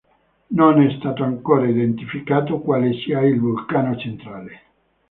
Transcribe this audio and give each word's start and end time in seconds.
Non 0.49 0.81
è 0.81 0.95
stato 0.97 1.23
ancora 1.23 1.67
identificato 1.69 2.57
quale 2.57 2.91
sia 3.03 3.21
il 3.21 3.39
vulcano 3.39 3.95
centrale. 3.97 4.61